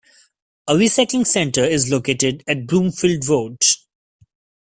[0.67, 3.59] A recycling centre is located at Broomfield Road.